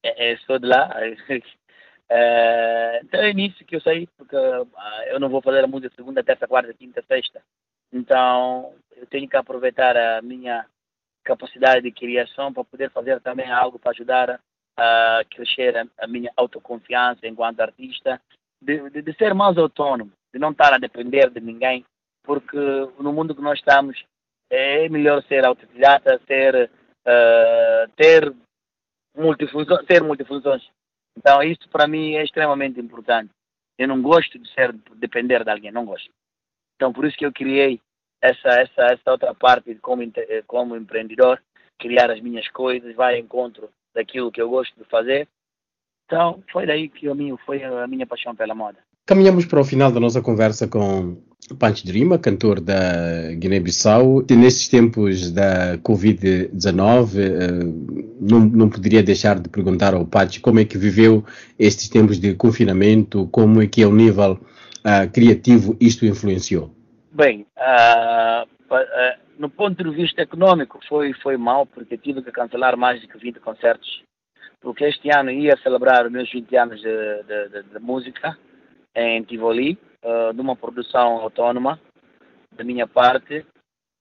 é, 0.04 0.32
é, 0.32 0.38
sou 0.38 0.60
de 0.60 0.68
lá. 0.68 0.90
É, 2.12 3.02
então 3.04 3.22
é 3.22 3.32
nisso 3.32 3.64
que 3.64 3.76
eu 3.76 3.82
sei, 3.82 4.08
porque 4.18 4.36
ah, 4.36 5.04
eu 5.10 5.20
não 5.20 5.30
vou 5.30 5.44
fazer 5.44 5.64
a 5.64 5.68
música 5.68 5.94
segunda, 5.96 6.24
terça, 6.24 6.48
quarta, 6.48 6.74
quinta, 6.74 7.04
sexta. 7.08 7.40
Então 7.94 8.74
eu 8.98 9.06
tenho 9.06 9.30
que 9.30 9.38
aproveitar 9.38 9.96
a 9.96 10.20
minha 10.20 10.66
capacidade 11.24 11.84
de 11.84 11.92
criação 11.92 12.52
para 12.52 12.64
poder 12.64 12.90
fazer 12.90 13.22
também 13.22 13.52
algo 13.52 13.78
para 13.78 13.92
ajudar 13.92 14.40
a 14.76 15.22
crescer 15.30 15.78
a, 15.78 15.86
a 16.00 16.08
minha 16.08 16.32
autoconfiança 16.36 17.28
enquanto 17.28 17.60
artista, 17.60 18.20
de, 18.60 18.90
de, 18.90 19.02
de, 19.04 19.14
ser 19.14 19.36
mais 19.36 19.56
autônomo, 19.58 20.12
de 20.34 20.40
não 20.40 20.50
estar 20.50 20.74
a 20.74 20.80
depender 20.80 21.30
de 21.30 21.40
ninguém, 21.40 21.86
porque 22.24 22.58
no 23.00 23.14
mundo 23.14 23.36
que 23.36 23.42
nós 23.42 23.60
estamos 23.60 24.04
é 24.50 24.90
melhor 24.90 25.22
ser 25.24 25.46
autodidata, 25.46 26.20
ser, 26.26 26.72
uh, 27.06 27.92
ter 27.96 28.34
multifunções, 29.16 29.86
ter 29.86 30.04
multifunções. 30.04 30.64
Então, 31.18 31.42
isso 31.44 31.68
para 31.70 31.88
mim 31.88 32.16
é 32.16 32.24
extremamente 32.24 32.80
importante. 32.80 33.32
Eu 33.78 33.88
não 33.88 34.02
gosto 34.02 34.38
de 34.38 34.52
ser 34.54 34.74
depender 34.96 35.44
de 35.44 35.50
alguém, 35.50 35.72
não 35.72 35.86
gosto. 35.86 36.10
Então, 36.76 36.94
por 36.94 37.06
isso 37.06 37.18
que 37.18 37.26
eu 37.26 37.32
criei 37.32 37.80
essa 38.22 38.50
essa 38.50 38.82
essa 38.94 39.12
outra 39.12 39.34
parte 39.34 39.76
como 39.76 40.02
como 40.48 40.76
empreendedor, 40.76 41.42
criar 41.78 42.12
as 42.12 42.22
minhas 42.22 42.48
coisas, 42.50 42.96
vai 42.96 43.16
ao 43.16 43.20
encontro 43.20 43.70
daquilo 43.94 44.32
que 44.32 44.42
eu 44.42 44.50
gosto 44.50 44.76
de 44.78 44.84
fazer. 44.86 45.28
Então, 46.06 46.44
foi 46.52 46.66
daí 46.66 46.90
que 46.90 47.08
o 47.08 47.38
foi 47.46 47.64
a 47.64 47.88
minha 47.88 48.08
paixão 48.08 48.36
pela 48.36 48.56
moda. 48.56 48.80
Caminhamos 49.06 49.46
para 49.46 49.60
o 49.60 49.66
final 49.66 49.92
da 49.92 50.00
nossa 50.00 50.22
conversa 50.22 50.68
com 50.68 51.22
Pancho 51.56 51.86
Drima, 51.86 52.18
cantor 52.18 52.60
da 52.60 53.32
Guiné-Bissau. 53.34 54.24
Nesses 54.30 54.68
tempos 54.68 55.32
da 55.32 55.78
Covid-19, 55.80 57.18
eh, 57.18 58.00
não, 58.20 58.40
não 58.42 58.70
poderia 58.70 59.02
deixar 59.02 59.40
de 59.40 59.50
perguntar 59.50 59.94
ao 59.94 60.06
Pancho 60.06 60.42
como 60.42 60.60
é 60.60 60.66
que 60.66 60.78
viveu 60.78 61.24
estes 61.58 61.90
tempos 61.90 62.20
de 62.20 62.36
confinamento, 62.36 63.28
como 63.32 63.62
é 63.62 63.68
que 63.68 63.84
ao 63.84 63.92
nível 63.92 64.34
uh, 64.34 65.12
criativo 65.12 65.76
isto 65.80 66.06
influenciou? 66.06 66.74
Bem, 67.12 67.46
uh, 67.58 68.44
uh, 68.44 69.20
no 69.38 69.50
ponto 69.50 69.84
de 69.84 69.90
vista 69.90 70.22
econômico 70.22 70.80
foi, 70.88 71.14
foi 71.14 71.38
mal, 71.38 71.66
porque 71.66 71.98
tive 71.98 72.22
que 72.22 72.32
cancelar 72.32 72.78
mais 72.78 73.02
de 73.02 73.08
20 73.08 73.40
concertos, 73.40 74.04
porque 74.62 74.86
este 74.86 75.10
ano 75.10 75.32
ia 75.32 75.58
celebrar 75.64 76.06
os 76.06 76.12
meus 76.12 76.32
20 76.32 76.56
anos 76.58 76.82
de, 76.82 77.24
de, 77.24 77.50
de, 77.50 77.64
de 77.74 77.80
música, 77.80 78.38
em 78.96 79.24
Tivoli, 79.24 79.78
uh, 80.04 80.34
de 80.34 80.42
uma 80.42 80.56
produção 80.56 81.18
autónoma 81.18 81.80
da 82.52 82.64
minha 82.64 82.88
parte. 82.88 83.46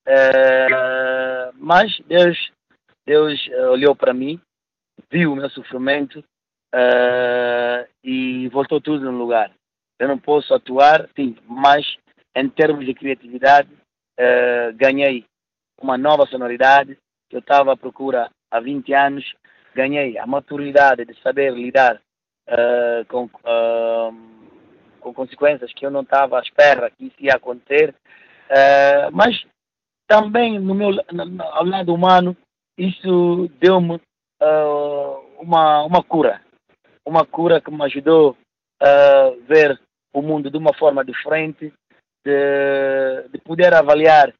Uh, 0.06 1.52
mas 1.54 1.98
Deus, 2.06 2.50
Deus 3.06 3.46
uh, 3.48 3.70
olhou 3.70 3.94
para 3.94 4.14
mim, 4.14 4.40
viu 5.10 5.32
o 5.32 5.36
meu 5.36 5.50
sofrimento 5.50 6.24
e 8.04 8.48
voltou 8.48 8.80
tudo 8.80 9.10
no 9.10 9.18
lugar. 9.18 9.50
Eu 9.98 10.06
não 10.06 10.18
posso 10.18 10.54
atuar, 10.54 11.08
sim, 11.16 11.36
mas 11.46 11.96
em 12.36 12.48
termos 12.48 12.84
de 12.84 12.94
criatividade, 12.94 13.70
ganhei 14.76 15.24
uma 15.80 15.96
nova 15.96 16.26
sonoridade 16.26 16.96
que 17.28 17.36
eu 17.36 17.40
estava 17.40 17.72
à 17.72 17.76
procura 17.76 18.30
há 18.50 18.60
20 18.60 18.92
anos. 18.92 19.34
Ganhei 19.74 20.18
a 20.18 20.26
maturidade 20.26 21.06
de 21.06 21.18
saber 21.22 21.54
lidar 21.54 22.00
com 23.08 23.24
uh, 23.24 24.38
com 25.08 25.14
consequências 25.14 25.72
que 25.72 25.84
eu 25.84 25.90
não 25.90 26.02
estava 26.02 26.38
à 26.38 26.42
espera 26.42 26.90
que 26.90 27.06
isso 27.06 27.16
ia 27.20 27.34
acontecer, 27.34 27.94
uh, 28.50 29.10
mas 29.12 29.44
também 30.06 30.58
no 30.58 30.74
meu, 30.74 30.90
ao 31.52 31.64
lado 31.64 31.94
humano, 31.94 32.36
isso 32.76 33.50
deu-me 33.60 33.96
uh, 33.96 35.40
uma, 35.40 35.84
uma 35.84 36.02
cura, 36.02 36.40
uma 37.04 37.24
cura 37.24 37.60
que 37.60 37.70
me 37.70 37.84
ajudou 37.84 38.36
a 38.80 39.32
ver 39.46 39.78
o 40.12 40.22
mundo 40.22 40.50
de 40.50 40.56
uma 40.56 40.72
forma 40.74 41.04
diferente, 41.04 41.72
de, 42.24 43.28
de 43.32 43.38
poder 43.38 43.74
avaliar 43.74 44.32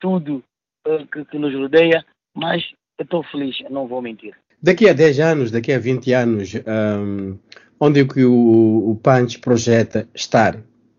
tudo 0.00 0.42
uh, 0.86 1.06
que, 1.06 1.24
que, 1.24 1.38
nos 1.38 1.54
rodeia, 1.54 2.04
mas 2.34 2.62
eu 2.98 3.04
estou 3.04 3.22
feliz, 3.24 3.56
não 3.70 3.86
vou 3.86 4.00
mentir. 4.00 4.36
Daqui 4.62 4.88
a 4.88 4.92
10 4.92 5.20
anos, 5.20 5.50
daqui 5.50 5.72
a 5.72 5.78
20 5.78 6.12
anos, 6.12 6.54
um, 6.54 7.38
onde 7.80 8.00
é 8.00 8.06
que 8.06 8.24
o, 8.24 8.90
o 8.90 9.00
projeta 9.40 10.08
estar 10.14 10.56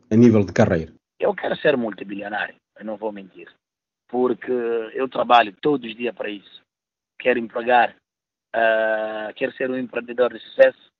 a 0.09 0.15
nível 0.15 0.43
de 0.43 0.51
carreira? 0.51 0.91
Eu 1.19 1.33
quero 1.35 1.55
ser 1.57 1.77
multibilionário, 1.77 2.55
eu 2.79 2.85
não 2.85 2.97
vou 2.97 3.11
mentir, 3.11 3.47
porque 4.09 4.51
eu 4.93 5.07
trabalho 5.07 5.55
todos 5.61 5.89
os 5.89 5.95
dias 5.95 6.15
para 6.15 6.29
isso. 6.29 6.61
Quero 7.19 7.38
empregar, 7.38 7.95
uh, 8.55 9.33
quero 9.35 9.53
ser 9.53 9.69
um 9.69 9.77
empreendedor 9.77 10.33
de 10.33 10.39
sucesso, 10.39 10.91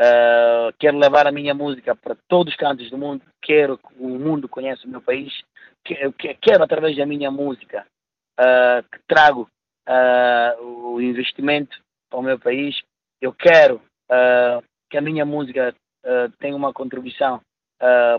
Uh, 0.00 0.72
quero 0.78 0.96
levar 0.96 1.26
a 1.26 1.32
minha 1.32 1.52
música 1.52 1.94
para 1.94 2.16
todos 2.26 2.54
os 2.54 2.58
cantos 2.58 2.88
do 2.88 2.96
mundo. 2.96 3.22
Quero 3.42 3.76
que 3.76 3.88
o 3.98 4.08
mundo 4.18 4.48
conheça 4.48 4.86
o 4.86 4.90
meu 4.90 5.02
país. 5.02 5.30
Quero, 5.84 6.14
quero 6.14 6.64
através 6.64 6.96
da 6.96 7.04
minha 7.04 7.30
música, 7.30 7.86
uh, 8.40 8.82
que 8.90 8.98
trago 9.06 9.46
uh, 9.86 10.94
o 10.94 11.02
investimento 11.02 11.78
para 12.08 12.18
o 12.18 12.22
meu 12.22 12.38
país. 12.38 12.80
Eu 13.20 13.34
quero 13.34 13.82
que 14.90 14.98
a 14.98 15.00
minha 15.00 15.24
música 15.24 15.74
tenha 16.38 16.56
uma 16.56 16.72
contribuição 16.72 17.40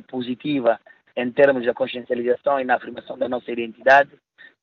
positiva 0.07 0.79
em 1.15 1.31
termos 1.31 1.65
da 1.65 1.73
consciencialização 1.73 2.59
e 2.59 2.63
na 2.63 2.75
afirmação 2.75 3.17
da 3.17 3.27
nossa 3.27 3.51
identidade. 3.51 4.11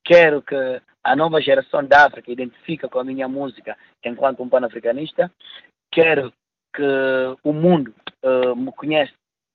Quero 0.03 0.41
que 0.41 0.81
a 1.03 1.15
nova 1.15 1.41
geração 1.41 1.85
da 1.85 2.05
África 2.05 2.31
identifique 2.31 2.87
com 2.87 2.99
a 2.99 3.03
minha 3.03 3.27
música 3.27 3.77
enquanto 4.03 4.43
um 4.43 4.49
pan-africanista. 4.49 5.31
Quero 5.91 6.33
que 6.75 6.83
o 7.43 7.53
mundo 7.53 7.93
uh, 8.23 8.55
me 8.55 8.71
conhece 8.71 9.13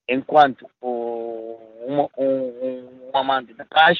enquanto 0.09 0.69
uh, 0.83 1.59
um, 1.87 2.09
um, 2.19 3.11
um, 3.13 3.17
amante 3.17 3.55
da 3.55 3.65
paz 3.65 3.99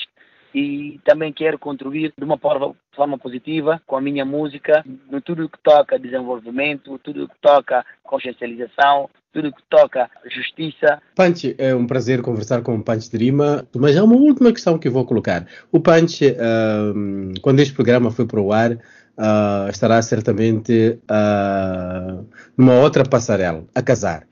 e 0.55 1.01
também 1.05 1.33
quero 1.33 1.59
contribuir 1.59 2.13
de 2.17 2.25
uma 2.25 2.39
forma, 2.39 3.19
positiva 3.19 3.83
com 3.87 3.97
a 3.97 4.01
minha 4.01 4.25
música 4.25 4.85
no 5.11 5.21
tudo 5.21 5.49
que 5.49 5.59
toca 5.63 5.99
desenvolvimento, 5.99 6.99
tudo 7.03 7.29
que 7.29 7.35
toca 7.41 7.85
consciencialização, 8.05 9.11
tudo 9.33 9.53
que 9.53 9.63
toca 9.69 10.09
justiça. 10.31 11.03
Panche, 11.17 11.57
é 11.59 11.75
um 11.75 11.87
prazer 11.87 12.23
conversar 12.23 12.63
com 12.63 12.77
o 12.77 12.83
Panche 12.83 13.11
de 13.11 13.17
Rima, 13.17 13.67
mas 13.75 13.97
há 13.97 14.05
uma 14.05 14.15
última 14.15 14.53
questão 14.53 14.79
que 14.79 14.87
eu 14.87 14.93
vou 14.93 15.05
colocar. 15.05 15.45
O 15.73 15.81
Panche, 15.81 16.31
uh, 16.31 17.41
quando 17.43 17.59
este 17.59 17.75
programa 17.75 18.13
foi 18.13 18.27
para 18.27 18.41
o 18.41 18.53
ar, 18.53 18.73
uh, 18.73 19.69
estará 19.69 20.01
certamente 20.03 21.01
uh, 21.11 22.27
numa 22.57 22.75
outra 22.75 23.05
passarela, 23.05 23.65
a 23.75 23.83
casar. 23.83 24.25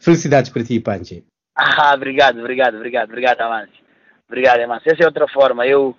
Felicidades 0.00 0.50
para 0.50 0.64
ti, 0.64 0.80
Panchi. 0.80 1.24
Ah, 1.54 1.92
obrigado, 1.94 2.40
obrigado, 2.40 2.76
obrigado, 2.76 3.10
obrigado, 3.10 3.40
Amâncio. 3.42 3.79
Obrigado, 4.30 4.60
Amâncio. 4.60 4.92
Essa 4.92 5.02
é 5.02 5.06
outra 5.06 5.26
forma. 5.26 5.66
Eu, 5.66 5.96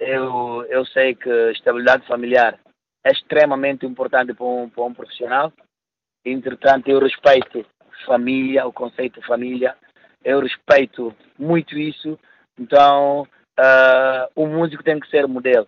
eu, 0.00 0.64
eu 0.70 0.86
sei 0.86 1.14
que 1.14 1.28
estabilidade 1.50 2.06
familiar 2.06 2.58
é 3.04 3.12
extremamente 3.12 3.84
importante 3.84 4.32
para 4.32 4.46
um, 4.46 4.70
para 4.70 4.84
um 4.84 4.94
profissional. 4.94 5.52
Entretanto, 6.24 6.88
eu 6.88 6.98
respeito 6.98 7.66
família, 8.06 8.66
o 8.66 8.72
conceito 8.72 9.20
família. 9.26 9.76
Eu 10.24 10.40
respeito 10.40 11.14
muito 11.38 11.76
isso. 11.76 12.18
Então, 12.58 13.28
uh, 13.60 14.26
o 14.34 14.46
músico 14.46 14.82
tem 14.82 14.98
que 14.98 15.10
ser 15.10 15.28
modelo. 15.28 15.66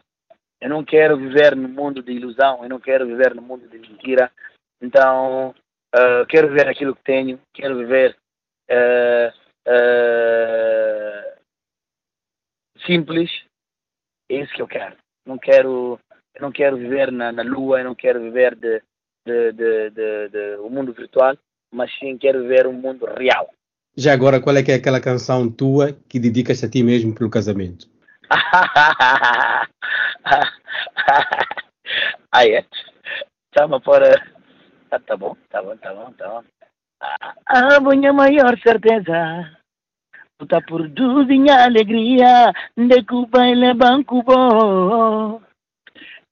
Eu 0.63 0.71
não 0.71 0.83
quero 0.83 1.15
viver 1.19 1.55
no 1.55 1.69
mundo 1.69 2.03
de 2.03 2.13
ilusão, 2.13 2.63
eu 2.63 2.71
não 2.71 2.81
quero 2.81 3.07
viver 3.07 3.35
no 3.35 3.43
mundo 3.43 3.69
de 3.69 3.79
mentira. 3.79 4.33
Então, 4.81 5.55
uh, 5.95 6.25
quero 6.27 6.49
viver 6.49 6.69
aquilo 6.69 6.97
que 6.97 7.05
tenho, 7.05 7.39
quero 7.53 7.77
viver 7.77 8.17
uh, 8.71 9.31
simples. 12.87 13.31
É 14.31 14.43
isso 14.43 14.53
que 14.53 14.63
eu 14.63 14.69
quero. 14.69 14.97
Não 15.27 15.39
quero, 15.39 15.99
não 16.41 16.53
quero 16.53 16.77
viver 16.77 17.11
na, 17.13 17.33
na 17.33 17.43
lua, 17.43 17.83
não 17.83 17.95
quero 17.95 18.21
viver 18.21 18.55
de, 18.55 18.83
de, 19.27 19.53
de, 19.53 19.91
de, 19.91 20.29
de 20.29 20.57
um 20.61 20.71
mundo 20.71 20.93
virtual, 20.93 21.37
mas 21.73 21.91
sim 21.99 22.17
quero 22.19 22.43
viver 22.43 22.67
um 22.67 22.73
mundo 22.73 23.07
real. 23.07 23.51
Já 23.97 24.13
agora, 24.13 24.41
qual 24.41 24.57
é 24.57 24.63
que 24.63 24.71
é 24.71 24.77
aquela 24.77 25.01
canção 25.01 25.51
tua 25.51 25.93
que 26.09 26.21
dedicas 26.21 26.63
a 26.63 26.71
ti 26.71 26.83
mesmo 26.83 27.15
pelo 27.15 27.31
casamento? 27.31 27.89
Aí 32.33 32.55
é. 32.55 32.65
Chama 33.57 33.81
fora. 33.81 34.15
Ah, 34.91 35.01
tá 35.01 35.17
bom, 35.17 35.37
tá 35.49 35.63
bom, 35.63 35.77
tá 35.77 35.95
bom, 35.95 36.13
tá 36.13 36.29
bom. 36.29 36.45
A 37.47 37.81
minha 37.81 38.13
maior 38.13 38.59
certeza 38.61 39.58
Está 40.41 40.61
por 40.61 40.89
duzinha 40.89 41.65
alegria 41.65 42.53
de 42.77 43.05
Cuba 43.05 43.49
e 43.49 43.57
le 43.57 43.75
bancubo. 43.75 45.43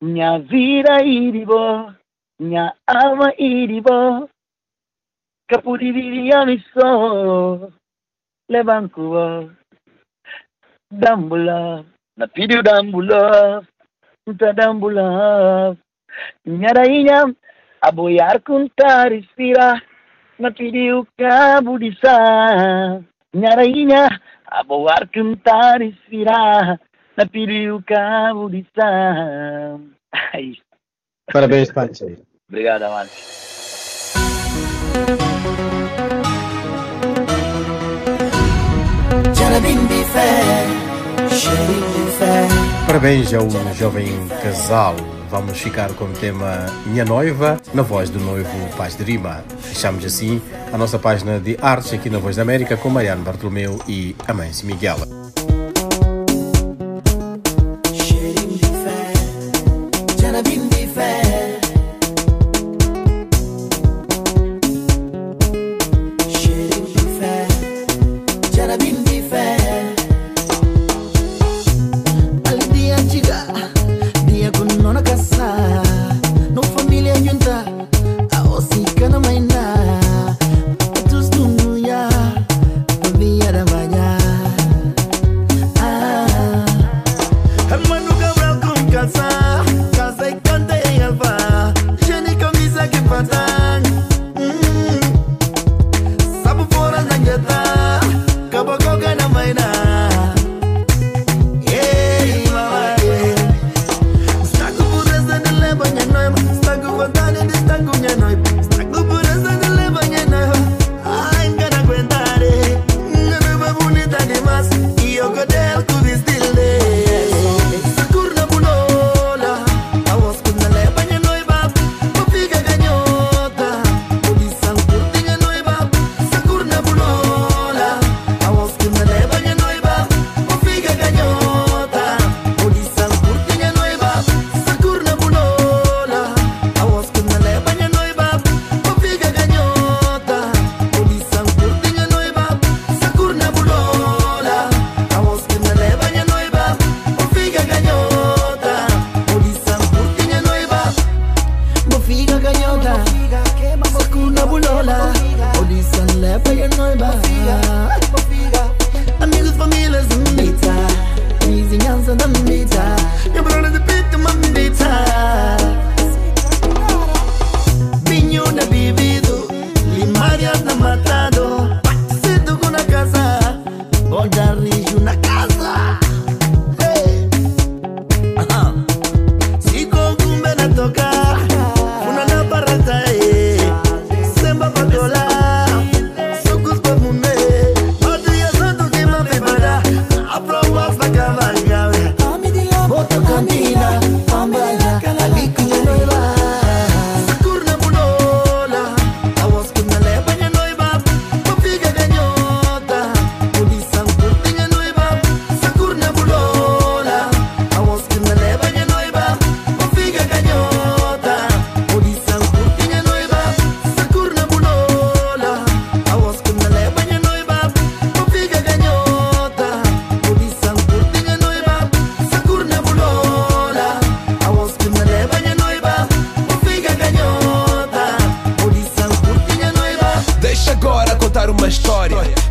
Minha 0.00 0.38
vira 0.38 1.02
iribo, 1.02 1.92
minha 2.38 2.72
alma 2.86 3.32
iribo. 3.36 4.30
Capuriria 5.48 6.46
misso 6.46 7.72
le 8.48 8.62
bancubo. 8.62 9.50
Dambula, 10.88 11.84
na 12.16 12.26
pidio 12.28 12.62
dambula, 12.62 13.60
ta 14.38 14.52
dambula. 14.52 15.76
Nyara 16.46 16.86
inyam, 16.86 17.34
aboyar 17.82 18.40
kun 18.42 18.70
tarisira, 18.76 19.82
na 20.38 20.50
pidio 20.50 21.06
kabudisa. 21.18 23.02
Nyarainya, 23.36 24.08
aboyar 24.48 25.04
kuntar 25.12 25.82
ispira, 25.82 26.78
na 27.16 27.24
pidiu 27.26 27.82
kabudisa. 27.88 28.88
Parabéns, 31.32 31.70
Pancho. 31.72 32.06
Obrigado, 32.48 32.88
mano. 32.88 33.10
Parabéns 42.86 43.34
ao 43.34 43.50
jovem 43.74 44.28
casal. 44.42 44.94
Vamos 45.28 45.60
ficar 45.60 45.92
com 45.94 46.04
o 46.04 46.12
tema 46.12 46.66
Minha 46.86 47.04
Noiva, 47.04 47.60
na 47.74 47.82
voz 47.82 48.08
do 48.08 48.20
noivo 48.20 48.48
Paz 48.76 48.94
de 48.94 49.02
Rima. 49.02 49.44
Fechamos 49.60 50.04
assim 50.04 50.40
a 50.72 50.78
nossa 50.78 50.98
página 50.98 51.40
de 51.40 51.58
artes 51.60 51.92
aqui 51.92 52.08
na 52.08 52.18
Voz 52.18 52.36
da 52.36 52.42
América 52.42 52.76
com 52.76 52.88
Mariano 52.88 53.22
Bartolomeu 53.22 53.80
e 53.88 54.14
Amâncio 54.26 54.66
Miguel. 54.66 55.25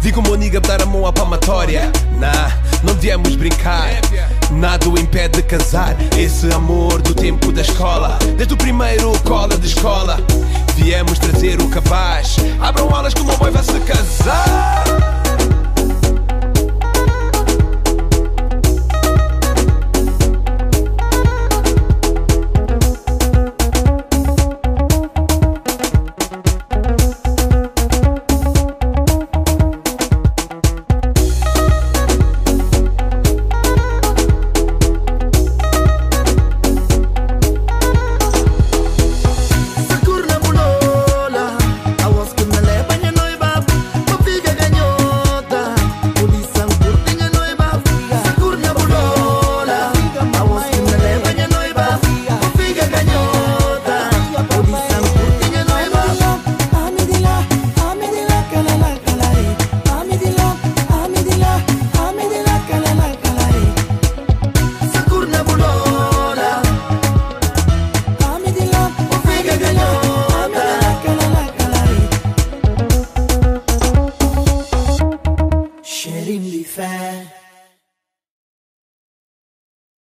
Digo 0.05 0.21
meu 0.21 0.35
niga 0.35 0.59
dar 0.59 0.83
a 0.83 0.85
mão 0.85 1.07
à 1.07 1.11
palmatória. 1.11 1.91
Nah, 2.19 2.51
não 2.83 2.93
viemos 2.93 3.35
brincar. 3.35 3.89
Nada 4.51 4.87
o 4.87 4.99
impede 4.99 5.41
de 5.41 5.41
casar. 5.41 5.95
Esse 6.15 6.53
amor 6.53 7.01
do 7.01 7.15
tempo 7.15 7.51
da 7.51 7.63
escola. 7.63 8.19
Desde 8.37 8.53
o 8.53 8.57
primeiro 8.57 9.11
cola 9.23 9.57
de 9.57 9.65
escola. 9.65 10.19
Viemos 10.75 11.17
trazer 11.17 11.59
o 11.59 11.69
capaz 11.69 12.35
Abram 12.59 12.93
aulas 12.93 13.15
que 13.15 13.21
o 13.21 13.25
meu 13.25 13.35
boy 13.37 13.49
vai 13.49 13.63
se 13.63 13.79
casar 13.79 15.14